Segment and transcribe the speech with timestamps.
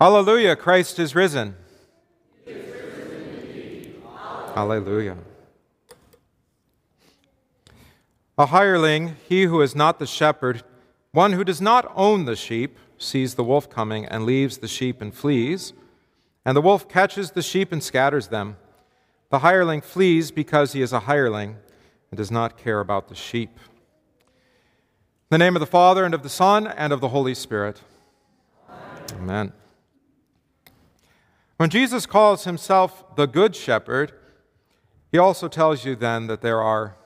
[0.00, 1.56] Hallelujah, Christ is risen.
[4.54, 5.16] Hallelujah.
[8.36, 10.62] A hireling, he who is not the shepherd,
[11.10, 15.00] one who does not own the sheep, sees the wolf coming and leaves the sheep
[15.00, 15.72] and flees.
[16.44, 18.56] And the wolf catches the sheep and scatters them.
[19.30, 21.56] The hireling flees because he is a hireling
[22.10, 23.58] and does not care about the sheep.
[25.30, 27.82] In the name of the Father, and of the Son, and of the Holy Spirit.
[28.70, 29.20] Amen.
[29.20, 29.52] Amen.
[31.58, 34.12] When Jesus calls himself the Good Shepherd,
[35.10, 36.96] he also tells you then that there are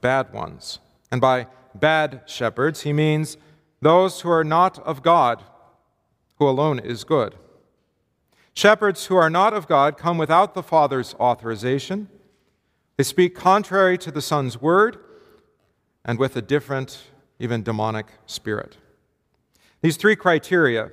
[0.00, 0.80] bad ones.
[1.12, 3.36] And by bad shepherds, he means
[3.80, 5.44] those who are not of God,
[6.36, 7.36] who alone is good.
[8.54, 12.08] Shepherds who are not of God come without the Father's authorization.
[12.96, 14.98] They speak contrary to the Son's word
[16.04, 17.02] and with a different,
[17.38, 18.78] even demonic spirit.
[19.80, 20.90] These three criteria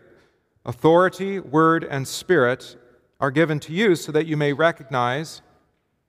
[0.64, 2.76] authority, word, and spirit
[3.20, 5.42] are given to you so that you may recognize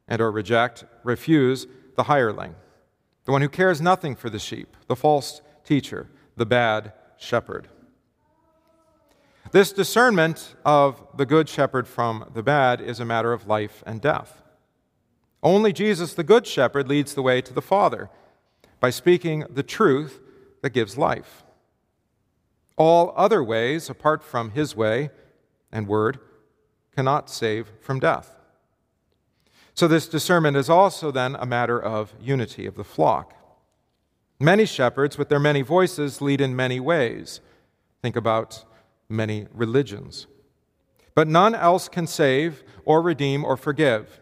[0.07, 2.55] and or reject, refuse the hireling,
[3.25, 7.69] the one who cares nothing for the sheep, the false teacher, the bad shepherd.
[9.53, 14.01] This discernment of the good shepherd from the bad is a matter of life and
[14.01, 14.43] death.
[15.43, 18.11] Only Jesus, the good shepherd, leads the way to the Father
[18.79, 20.21] by speaking the truth
[20.63, 21.45] that gives life.
[22.77, 25.11] All other ways, apart from his way
[25.73, 26.19] and word,
[27.01, 28.37] cannot save from death.
[29.73, 33.33] So, this discernment is also then a matter of unity of the flock.
[34.39, 37.41] Many shepherds, with their many voices, lead in many ways.
[38.03, 38.67] Think about
[39.09, 40.27] many religions.
[41.15, 44.21] But none else can save or redeem or forgive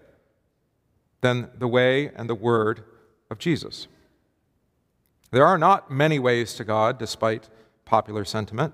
[1.20, 2.84] than the way and the word
[3.28, 3.88] of Jesus.
[5.32, 7.50] There are not many ways to God, despite
[7.84, 8.72] popular sentiment,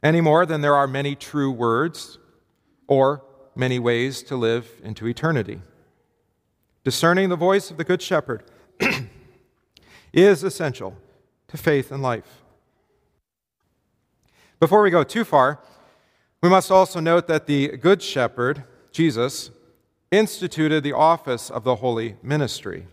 [0.00, 2.19] any more than there are many true words
[2.90, 3.22] or
[3.54, 5.62] many ways to live into eternity.
[6.82, 8.42] Discerning the voice of the Good Shepherd
[10.12, 10.96] is essential
[11.48, 12.42] to faith and life.
[14.58, 15.60] Before we go too far,
[16.42, 19.50] we must also note that the Good Shepherd, Jesus,
[20.10, 22.88] instituted the office of the holy ministry.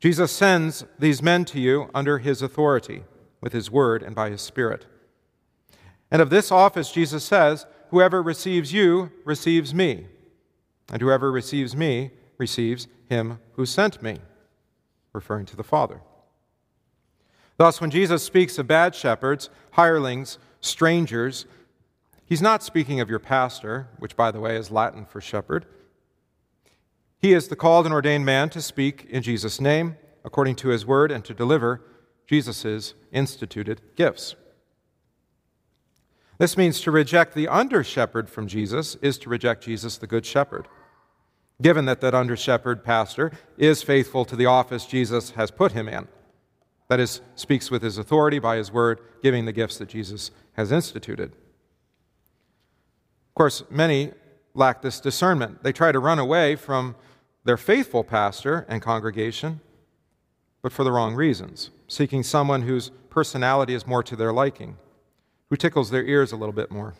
[0.00, 3.02] Jesus sends these men to you under his authority,
[3.42, 4.86] with his word and by his spirit.
[6.10, 10.06] And of this office, Jesus says, Whoever receives you receives me,
[10.92, 14.18] and whoever receives me receives him who sent me,
[15.12, 16.00] referring to the Father.
[17.56, 21.46] Thus, when Jesus speaks of bad shepherds, hirelings, strangers,
[22.26, 25.66] he's not speaking of your pastor, which, by the way, is Latin for shepherd.
[27.18, 30.86] He is the called and ordained man to speak in Jesus' name, according to his
[30.86, 31.80] word, and to deliver
[32.26, 34.36] Jesus' instituted gifts.
[36.38, 40.24] This means to reject the under shepherd from Jesus is to reject Jesus, the good
[40.24, 40.68] shepherd.
[41.60, 45.88] Given that that under shepherd pastor is faithful to the office Jesus has put him
[45.88, 46.06] in,
[46.86, 50.70] that is, speaks with his authority by his word, giving the gifts that Jesus has
[50.70, 51.32] instituted.
[51.32, 54.12] Of course, many
[54.54, 55.64] lack this discernment.
[55.64, 56.94] They try to run away from
[57.44, 59.60] their faithful pastor and congregation,
[60.62, 64.76] but for the wrong reasons, seeking someone whose personality is more to their liking
[65.50, 66.94] who tickles their ears a little bit more,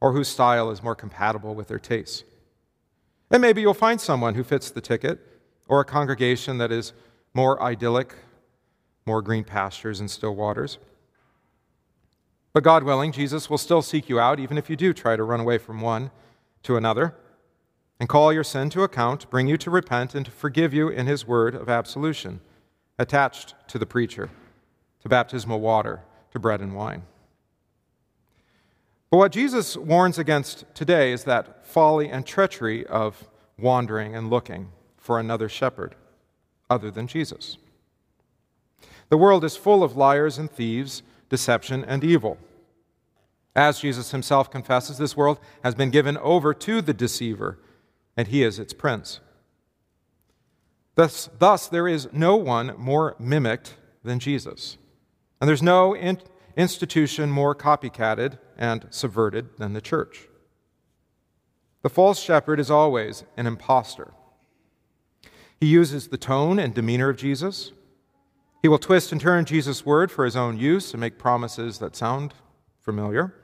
[0.00, 2.24] or whose style is more compatible with their tastes.
[3.30, 5.18] And maybe you'll find someone who fits the ticket,
[5.68, 6.92] or a congregation that is
[7.34, 8.14] more idyllic,
[9.04, 10.78] more green pastures and still waters.
[12.54, 15.22] But God willing, Jesus will still seek you out, even if you do try to
[15.22, 16.10] run away from one
[16.62, 17.14] to another,
[18.00, 21.06] and call your sin to account, bring you to repent, and to forgive you in
[21.06, 22.40] his word of absolution,
[22.98, 24.30] attached to the preacher,
[25.02, 26.00] to baptismal water,
[26.32, 27.02] to bread and wine.
[29.10, 34.70] But what Jesus warns against today is that folly and treachery of wandering and looking
[34.96, 35.94] for another shepherd
[36.68, 37.56] other than Jesus.
[39.08, 42.36] The world is full of liars and thieves, deception and evil.
[43.56, 47.58] As Jesus himself confesses, this world has been given over to the deceiver,
[48.16, 49.20] and he is its prince.
[50.94, 54.76] Thus, thus there is no one more mimicked than Jesus.
[55.40, 56.20] And there's no in-
[56.56, 60.28] institution more copycatted and subverted than the church.
[61.82, 64.12] The false shepherd is always an impostor.
[65.60, 67.72] He uses the tone and demeanor of Jesus.
[68.62, 71.96] He will twist and turn Jesus' word for his own use and make promises that
[71.96, 72.34] sound
[72.80, 73.34] familiar.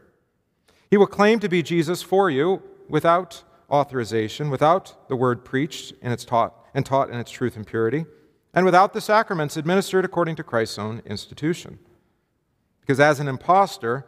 [0.90, 6.12] He will claim to be Jesus for you without authorization, without the word preached and
[6.12, 8.05] its taught and taught in its truth and purity,
[8.52, 11.78] and without the sacraments administered according to Christ's own institution.
[12.81, 14.06] Because as an impostor,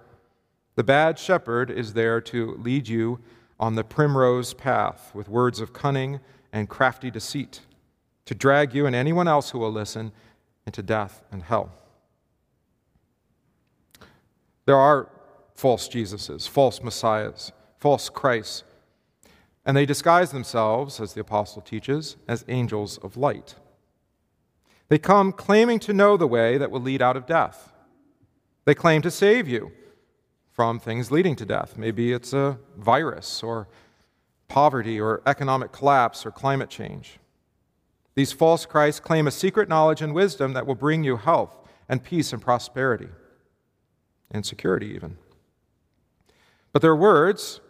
[0.77, 3.19] The bad shepherd is there to lead you
[3.59, 6.21] on the primrose path with words of cunning
[6.53, 7.63] and crafty deceit,
[8.27, 10.13] to drag you and anyone else who will listen
[10.67, 11.73] into death and hell.
[14.67, 15.09] There are
[15.55, 18.65] false Jesuses, false Messiahs, false Christs,
[19.65, 23.55] and they disguise themselves, as the apostle teaches, as angels of light.
[24.89, 27.73] They come claiming to know the way that will lead out of death.
[28.67, 29.73] They claim to save you
[30.57, 31.77] from things leading to death.
[31.77, 33.69] Maybe it's a virus or
[34.49, 37.19] poverty or economic collapse or climate change.
[38.15, 41.55] These false Christs claim a secret knowledge and wisdom that will bring you health
[41.91, 43.11] and peace and prosperity
[44.31, 45.19] and security, even.
[46.73, 47.61] But their words,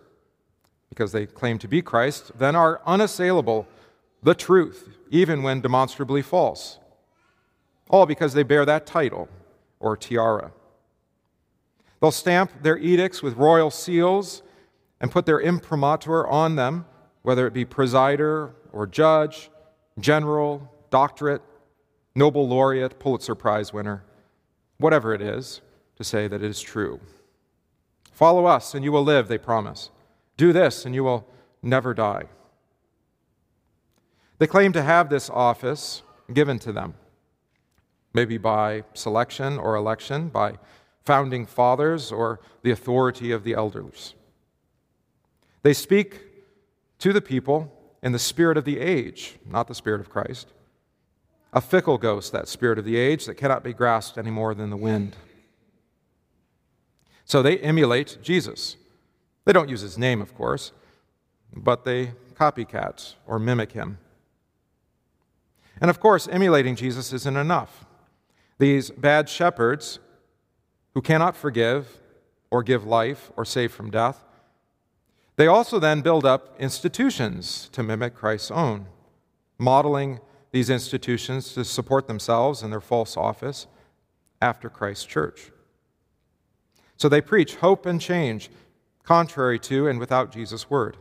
[0.89, 3.67] because they claim to be Christ, then are unassailable,
[4.23, 6.79] the truth, even when demonstrably false.
[7.91, 9.29] All because they bear that title
[9.81, 10.53] or tiara.
[12.01, 14.43] They'll stamp their edicts with royal seals
[15.01, 16.87] and put their imprimatur on them,
[17.23, 19.51] whether it be presider or judge,
[19.99, 21.43] general, doctorate,
[22.15, 24.05] Nobel laureate, Pulitzer Prize winner,
[24.79, 25.61] whatever it is,
[25.97, 27.01] to say that it is true.
[28.13, 29.91] Follow us and you will live, they promise.
[30.37, 31.29] Do this and you will
[31.63, 32.25] never die.
[34.39, 36.03] They claim to have this office
[36.33, 36.95] given to them,
[38.13, 40.55] maybe by selection or election, by
[41.07, 44.15] founding fathers or the authority of the elders.
[45.63, 46.21] They speak
[46.99, 47.73] to the people
[48.03, 50.49] in the spirit of the age, not the spirit of Christ.
[51.53, 54.69] A fickle ghost, that spirit of the age that cannot be grasped any more than
[54.69, 55.17] the wind.
[57.25, 58.77] So they emulate Jesus.
[59.45, 60.73] They don't use his name, of course,
[61.55, 63.99] but they copycat or mimic him.
[65.81, 67.85] And of course, emulating Jesus isn't enough.
[68.59, 70.01] These bad shepherds
[70.97, 72.01] who cannot forgive
[72.51, 74.25] or give life or save from death.
[75.37, 78.87] They also then build up institutions to mimic Christ's own,
[79.59, 80.21] modeling
[80.53, 83.67] these institutions to support themselves in their false office
[84.41, 85.51] after Christ's church.
[86.97, 88.49] So they preach hope and change,
[89.03, 90.97] contrary to and without Jesus' word.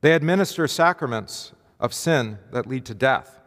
[0.00, 3.38] They administer sacraments of sin that lead to death,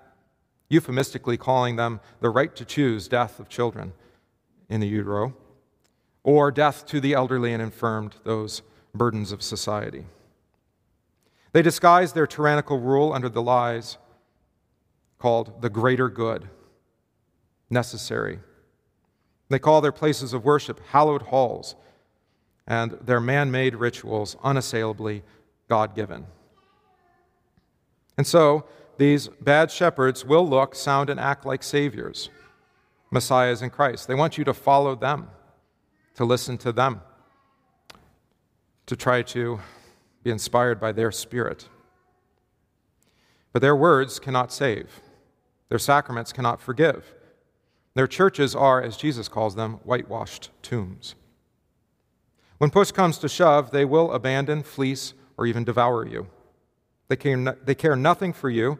[0.69, 3.91] euphemistically calling them the right to choose death of children
[4.69, 5.35] in the utero
[6.23, 8.61] or death to the elderly and infirmed, those
[8.93, 10.05] burdens of society.
[11.51, 13.97] They disguise their tyrannical rule under the lies
[15.17, 16.49] called the greater good,
[17.69, 18.39] necessary.
[19.49, 21.75] They call their places of worship hallowed halls,
[22.67, 25.23] and their man made rituals unassailably
[25.67, 26.27] God given.
[28.17, 28.65] And so,
[28.97, 32.29] these bad shepherds will look, sound, and act like saviors,
[33.09, 34.07] messiahs in Christ.
[34.07, 35.29] They want you to follow them
[36.19, 36.99] to listen to them,
[38.85, 39.57] to try to
[40.21, 41.69] be inspired by their spirit.
[43.53, 44.99] But their words cannot save,
[45.69, 47.15] their sacraments cannot forgive.
[47.93, 51.15] Their churches are, as Jesus calls them, whitewashed tombs.
[52.57, 56.27] When push comes to shove, they will abandon, fleece, or even devour you.
[57.07, 58.77] They care, no, they care nothing for you,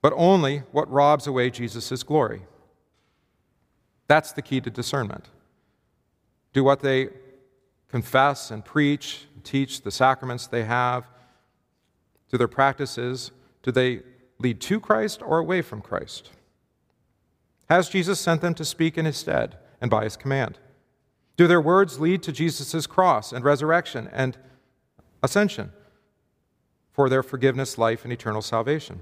[0.00, 2.42] but only what robs away Jesus' glory.
[4.06, 5.30] That's the key to discernment
[6.54, 7.10] do what they
[7.88, 11.04] confess and preach, teach the sacraments they have,
[12.30, 13.30] do their practices,
[13.62, 14.00] do they
[14.38, 16.30] lead to Christ or away from Christ?
[17.68, 20.58] Has Jesus sent them to speak in his stead and by his command?
[21.36, 24.38] Do their words lead to Jesus' cross and resurrection and
[25.22, 25.72] ascension
[26.92, 29.00] for their forgiveness, life, and eternal salvation?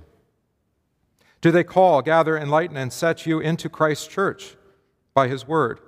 [1.43, 4.57] Do they call, gather, enlighten, and set you into Christ's church
[5.13, 5.81] by his word?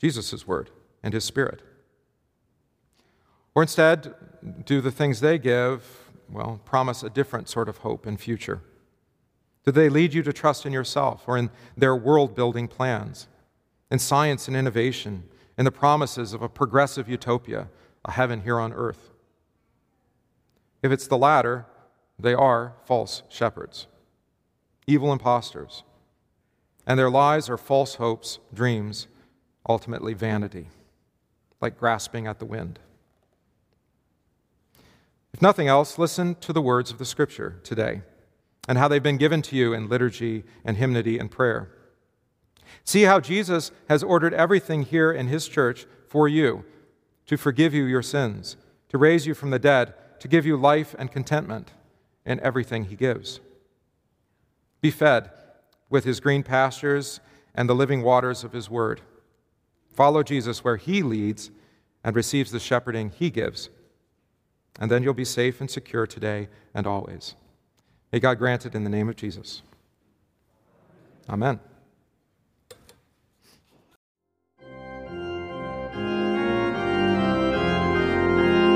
[0.00, 0.70] Jesus' word
[1.02, 1.62] and his spirit?
[3.54, 4.14] Or instead,
[4.64, 8.60] do the things they give, well, promise a different sort of hope and future?
[9.64, 13.28] Do they lead you to trust in yourself or in their world building plans,
[13.90, 15.24] in science and innovation,
[15.58, 17.68] in the promises of a progressive utopia,
[18.04, 19.10] a heaven here on earth?
[20.82, 21.66] If it's the latter,
[22.18, 23.86] they are false shepherds,
[24.86, 25.82] evil impostors,
[26.86, 29.08] and their lies are false hopes, dreams,
[29.68, 30.68] ultimately vanity,
[31.60, 32.78] like grasping at the wind.
[35.32, 38.02] If nothing else, listen to the words of the Scripture today
[38.68, 41.70] and how they've been given to you in liturgy and hymnody and prayer.
[42.84, 46.64] See how Jesus has ordered everything here in his church for you
[47.26, 48.56] to forgive you your sins,
[48.88, 51.72] to raise you from the dead, to give you life and contentment
[52.24, 53.40] in everything he gives.
[54.80, 55.30] Be fed
[55.90, 57.20] with his green pastures
[57.54, 59.00] and the living waters of his word.
[59.96, 61.50] Follow Jesus where he leads
[62.04, 63.70] and receives the shepherding he gives.
[64.78, 67.34] And then you'll be safe and secure today and always.
[68.12, 69.62] May God grant it in the name of Jesus.
[71.30, 71.58] Amen.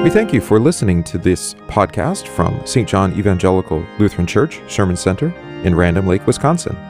[0.02, 2.88] We thank you for listening to this podcast from St.
[2.88, 5.28] John Evangelical Lutheran Church Sherman Center
[5.62, 6.89] in Random Lake, Wisconsin.